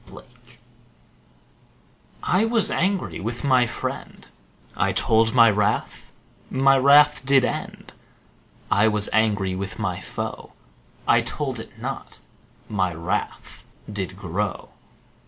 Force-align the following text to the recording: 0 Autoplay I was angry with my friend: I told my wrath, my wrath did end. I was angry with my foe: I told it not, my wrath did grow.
0 0.07 0.17
Autoplay 0.23 0.57
I 2.23 2.45
was 2.45 2.71
angry 2.71 3.19
with 3.19 3.43
my 3.43 3.67
friend: 3.67 4.29
I 4.75 4.93
told 4.93 5.35
my 5.35 5.47
wrath, 5.51 6.11
my 6.49 6.75
wrath 6.75 7.21
did 7.23 7.45
end. 7.45 7.93
I 8.71 8.87
was 8.87 9.09
angry 9.13 9.55
with 9.55 9.77
my 9.77 9.99
foe: 9.99 10.53
I 11.07 11.21
told 11.21 11.59
it 11.59 11.77
not, 11.77 12.17
my 12.67 12.91
wrath 12.95 13.63
did 13.93 14.17
grow. 14.17 14.69